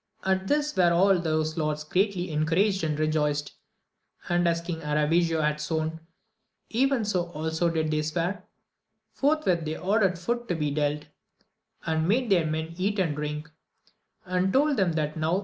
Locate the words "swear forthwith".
8.01-9.63